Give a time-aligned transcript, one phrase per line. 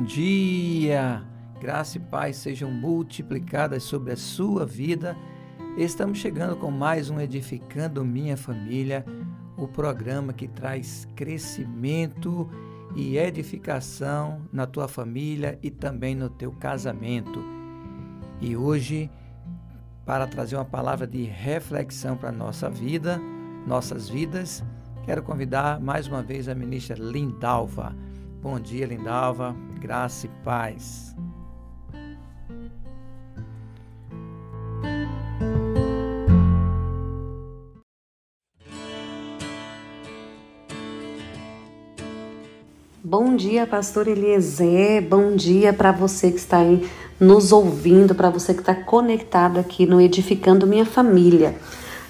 [0.00, 1.22] Bom dia!
[1.60, 5.14] Graça e paz sejam multiplicadas sobre a sua vida.
[5.76, 9.04] Estamos chegando com mais um Edificando Minha Família,
[9.58, 12.48] o programa que traz crescimento
[12.96, 17.38] e edificação na tua família e também no teu casamento.
[18.40, 19.10] E hoje,
[20.06, 23.20] para trazer uma palavra de reflexão para a nossa vida,
[23.66, 24.64] nossas vidas,
[25.04, 27.94] quero convidar mais uma vez a ministra Lindalva.
[28.42, 29.54] Bom dia, Lindalva.
[29.78, 31.14] Graça e paz.
[43.04, 45.06] Bom dia, pastor Eliezer.
[45.06, 46.88] Bom dia para você que está aí
[47.20, 51.56] nos ouvindo, para você que está conectado aqui no Edificando Minha Família.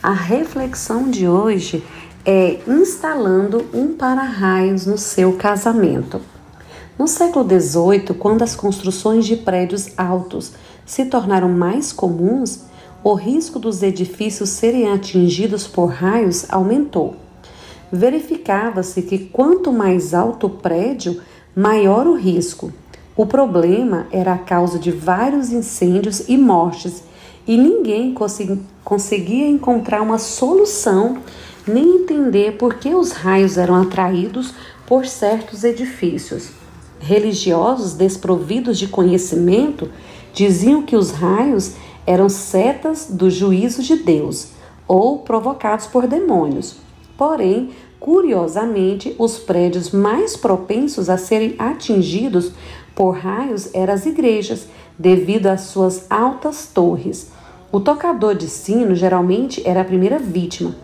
[0.01, 1.83] A reflexão de hoje
[2.25, 6.21] é instalando um para-raios no seu casamento.
[6.99, 10.53] No século XVIII, quando as construções de prédios altos
[10.85, 12.65] se tornaram mais comuns,
[13.03, 17.17] o risco dos edifícios serem atingidos por raios aumentou.
[17.91, 21.23] Verificava-se que quanto mais alto o prédio,
[21.57, 22.71] maior o risco.
[23.17, 27.03] O problema era a causa de vários incêndios e mortes,
[27.47, 28.15] e ninguém
[28.85, 31.19] conseguia encontrar uma solução
[31.71, 34.53] nem entender por que os raios eram atraídos
[34.87, 36.51] por certos edifícios.
[36.99, 39.89] Religiosos desprovidos de conhecimento
[40.35, 41.75] diziam que os raios
[42.07, 44.49] eram setas do juízo de Deus
[44.87, 46.77] ou provocados por demônios.
[47.17, 52.53] Porém, curiosamente, os prédios mais propensos a serem atingidos
[52.95, 54.67] por raios eram as igrejas,
[54.99, 57.31] devido às suas altas torres.
[57.73, 60.75] O tocador de sino geralmente era a primeira vítima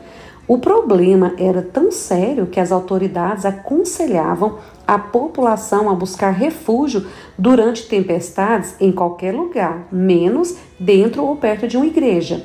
[0.49, 7.05] o problema era tão sério que as autoridades aconselhavam a população a buscar refúgio
[7.37, 12.45] durante tempestades em qualquer lugar, menos dentro ou perto de uma igreja.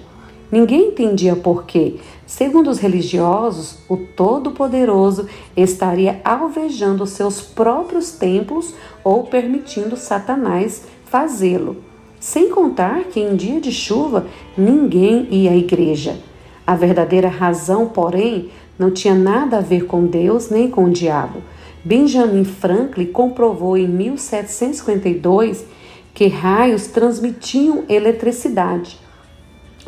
[0.51, 1.97] Ninguém entendia por quê.
[2.25, 8.73] Segundo os religiosos, o Todo-Poderoso estaria alvejando seus próprios templos
[9.03, 11.77] ou permitindo Satanás fazê-lo.
[12.19, 14.25] Sem contar que em dia de chuva
[14.57, 16.30] ninguém ia à igreja.
[16.65, 21.41] A verdadeira razão, porém, não tinha nada a ver com Deus nem com o diabo.
[21.83, 25.65] Benjamin Franklin comprovou em 1752
[26.13, 28.99] que raios transmitiam eletricidade.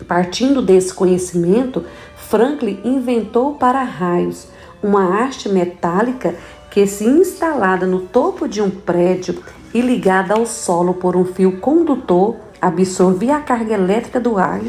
[0.07, 1.83] Partindo desse conhecimento,
[2.15, 4.47] Franklin inventou para-raios,
[4.81, 6.35] uma haste metálica
[6.71, 9.41] que, se instalada no topo de um prédio
[9.73, 14.61] e ligada ao solo por um fio condutor, absorvia a carga elétrica do ar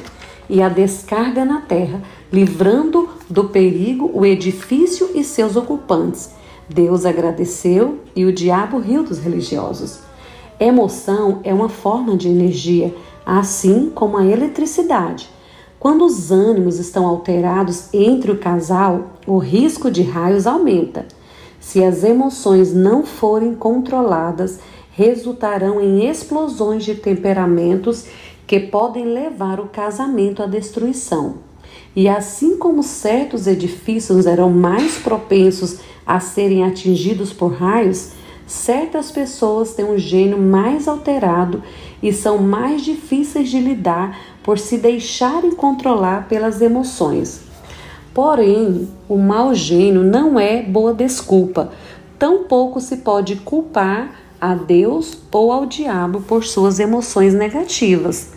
[0.49, 6.31] e a descarga na terra, livrando do perigo o edifício e seus ocupantes.
[6.69, 10.01] Deus agradeceu e o diabo riu dos religiosos.
[10.59, 12.95] Emoção é uma forma de energia,
[13.27, 15.29] assim como a eletricidade.
[15.79, 21.07] Quando os ânimos estão alterados entre o casal, o risco de raios aumenta.
[21.61, 24.61] Se as emoções não forem controladas,
[24.93, 28.07] resultarão em explosões de temperamentos
[28.47, 31.37] que podem levar o casamento à destruição.
[31.97, 38.13] E assim como certos edifícios eram mais propensos a serem atingidos por raios,
[38.47, 41.63] certas pessoas têm um gênio mais alterado
[42.03, 47.43] e são mais difíceis de lidar por se deixarem controlar pelas emoções.
[48.13, 51.73] Porém, o mau gênio não é boa desculpa,
[52.19, 58.33] tampouco se pode culpar a Deus ou ao diabo por suas emoções negativas.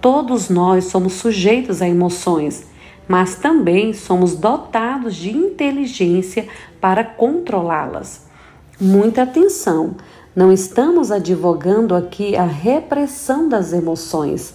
[0.00, 2.66] Todos nós somos sujeitos a emoções,
[3.06, 6.48] mas também somos dotados de inteligência
[6.80, 8.26] para controlá-las.
[8.80, 9.94] Muita atenção!
[10.34, 14.52] Não estamos advogando aqui a repressão das emoções,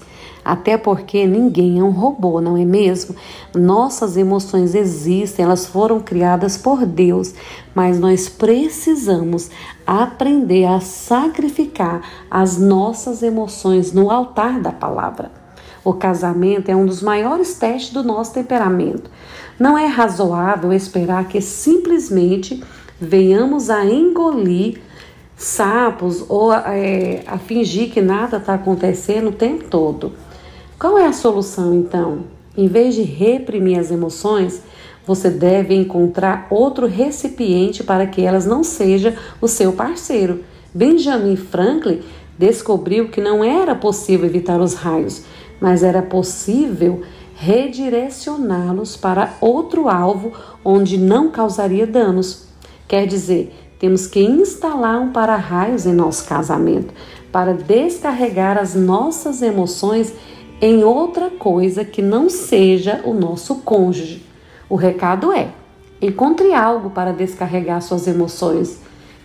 [0.50, 3.16] até porque ninguém é um robô, não é mesmo?
[3.54, 7.36] Nossas emoções existem, elas foram criadas por Deus,
[7.76, 9.52] mas nós precisamos
[9.86, 12.02] aprender a sacrificar
[12.32, 15.32] as nossas emoções no altar da palavra.
[15.84, 19.12] O casamento é um dos maiores testes do nosso temperamento.
[19.60, 22.64] Não é razoável esperar que simplesmente
[23.00, 24.82] venhamos a engolir
[25.38, 30.12] sapos ou é, a fingir que nada está acontecendo o tempo todo.
[30.80, 32.20] Qual é a solução então?
[32.56, 34.62] Em vez de reprimir as emoções,
[35.06, 40.42] você deve encontrar outro recipiente para que elas não sejam o seu parceiro.
[40.74, 42.00] Benjamin Franklin
[42.38, 45.24] descobriu que não era possível evitar os raios,
[45.60, 47.02] mas era possível
[47.36, 50.32] redirecioná-los para outro alvo
[50.64, 52.48] onde não causaria danos.
[52.88, 56.94] Quer dizer, temos que instalar um para-raios em nosso casamento
[57.34, 60.14] para descarregar as nossas emoções
[60.62, 64.26] em outra coisa que não seja o nosso cônjuge.
[64.70, 65.50] O recado é:
[66.02, 68.80] encontre algo para descarregar suas emoções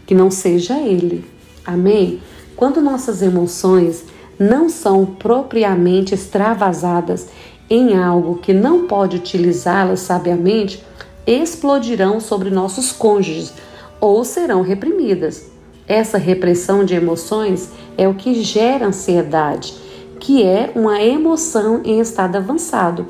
[0.07, 1.25] que não seja ele.
[1.65, 2.21] Amém?
[2.57, 4.05] Quando nossas emoções
[4.39, 7.29] não são propriamente extravasadas
[7.69, 10.85] em algo que não pode utilizá-las sabiamente,
[11.27, 13.53] explodirão sobre nossos cônjuges
[14.01, 15.47] ou serão reprimidas.
[15.87, 19.75] Essa repressão de emoções é o que gera ansiedade,
[20.19, 23.07] que é uma emoção em estado avançado.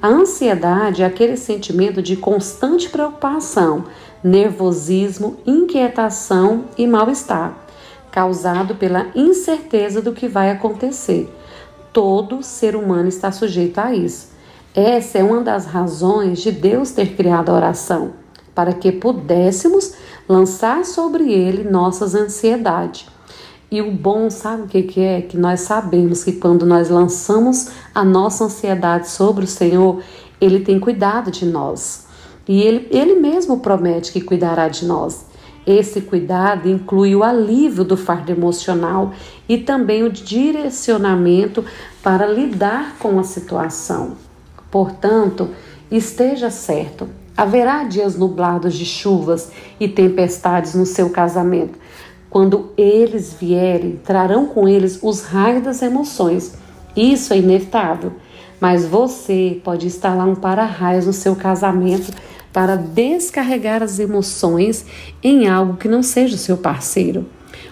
[0.00, 3.84] A ansiedade é aquele sentimento de constante preocupação,
[4.22, 7.56] nervosismo, inquietação e mal-estar,
[8.10, 11.32] causado pela incerteza do que vai acontecer.
[11.92, 14.28] Todo ser humano está sujeito a isso.
[14.74, 18.12] Essa é uma das razões de Deus ter criado a oração,
[18.54, 19.94] para que pudéssemos
[20.28, 23.15] lançar sobre ele nossas ansiedades.
[23.76, 25.20] E o bom, sabe o que, que é?
[25.20, 30.00] Que nós sabemos que quando nós lançamos a nossa ansiedade sobre o Senhor,
[30.40, 32.06] Ele tem cuidado de nós.
[32.48, 35.26] E Ele, ele mesmo promete que cuidará de nós.
[35.66, 39.12] Esse cuidado inclui o alívio do fardo emocional
[39.46, 41.62] e também o direcionamento
[42.02, 44.12] para lidar com a situação.
[44.70, 45.50] Portanto,
[45.90, 47.06] esteja certo,
[47.36, 51.78] haverá dias nublados de chuvas e tempestades no seu casamento.
[52.36, 56.52] Quando eles vierem, trarão com eles os raios das emoções.
[56.94, 58.12] Isso é inevitável.
[58.60, 62.12] Mas você pode instalar um para-raios no seu casamento
[62.52, 64.84] para descarregar as emoções
[65.22, 67.24] em algo que não seja o seu parceiro.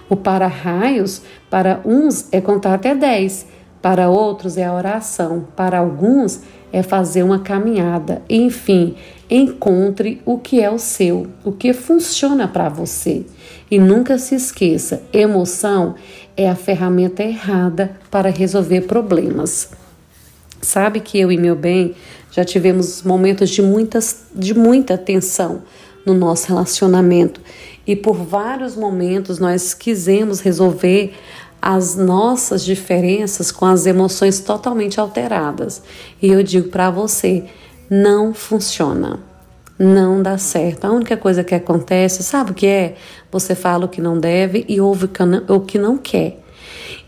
[0.09, 3.45] O para-raios, para uns, é contar até 10,
[3.83, 6.41] para outros é a oração, para alguns
[6.73, 8.23] é fazer uma caminhada.
[8.27, 8.95] Enfim,
[9.29, 13.27] encontre o que é o seu, o que funciona para você.
[13.69, 15.95] E nunca se esqueça: emoção
[16.37, 19.69] é a ferramenta errada para resolver problemas.
[20.61, 21.95] Sabe que eu e meu bem
[22.31, 25.61] já tivemos momentos de, muitas, de muita tensão
[26.05, 27.39] no nosso relacionamento
[27.87, 31.13] e por vários momentos nós quisemos resolver
[31.61, 35.81] as nossas diferenças com as emoções totalmente alteradas.
[36.21, 37.45] E eu digo para você,
[37.89, 39.19] não funciona.
[39.77, 40.85] Não dá certo.
[40.85, 42.95] A única coisa que acontece, sabe o que é?
[43.31, 45.09] Você fala o que não deve e ouve
[45.49, 46.39] o que não quer.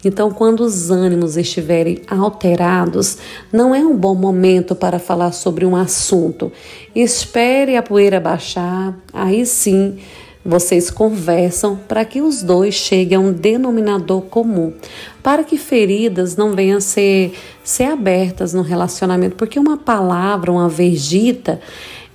[0.04, 3.18] Então, quando os ânimos estiverem alterados,
[3.52, 6.52] não é um bom momento para falar sobre um assunto.
[6.94, 9.98] Espere a poeira baixar, aí sim
[10.46, 14.74] vocês conversam para que os dois cheguem a um denominador comum,
[15.22, 17.34] para que feridas não venham a ser,
[17.66, 21.60] ser abertas no relacionamento, porque uma palavra, uma vez dita,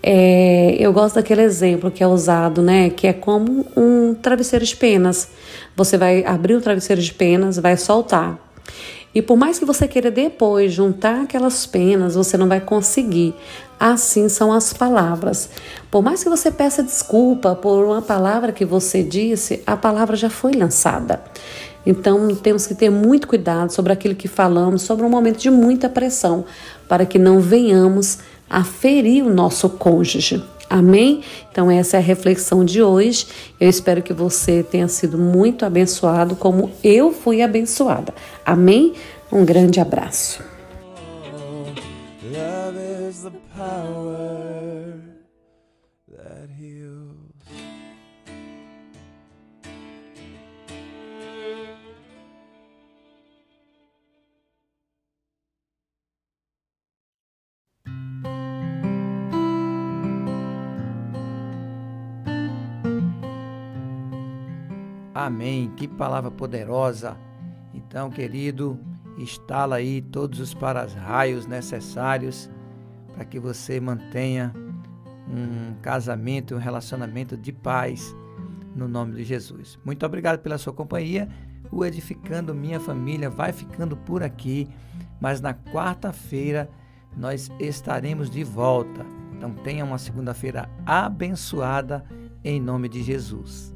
[0.03, 2.91] é, eu gosto daquele exemplo que é usado, né?
[2.91, 5.29] Que é como um travesseiro de penas.
[5.77, 8.39] Você vai abrir o travesseiro de penas, vai soltar.
[9.15, 13.35] E por mais que você queira depois juntar aquelas penas, você não vai conseguir.
[13.79, 15.51] Assim são as palavras.
[15.91, 20.31] Por mais que você peça desculpa por uma palavra que você disse, a palavra já
[20.31, 21.23] foi lançada.
[21.85, 25.89] Então temos que ter muito cuidado sobre aquilo que falamos, sobre um momento de muita
[25.89, 26.45] pressão,
[26.89, 28.19] para que não venhamos
[28.53, 30.45] a ferir o nosso cônjuge.
[30.69, 31.23] Amém?
[31.51, 33.27] Então, essa é a reflexão de hoje.
[33.59, 38.15] Eu espero que você tenha sido muito abençoado, como eu fui abençoada.
[38.45, 38.93] Amém?
[39.31, 40.43] Um grande abraço.
[65.15, 65.71] Amém.
[65.77, 67.17] Que palavra poderosa.
[67.75, 68.79] Então, querido,
[69.19, 72.51] instala aí todos os para-raios necessários
[73.15, 74.53] para que você mantenha
[75.29, 78.15] um casamento, um relacionamento de paz
[78.75, 79.79] no nome de Jesus.
[79.85, 81.29] Muito obrigado pela sua companhia.
[81.71, 84.69] O Edificando Minha Família vai ficando por aqui,
[85.21, 86.71] mas na quarta-feira
[87.17, 89.05] nós estaremos de volta.
[89.35, 92.05] Então tenha uma segunda-feira abençoada
[92.45, 93.75] em nome de Jesus.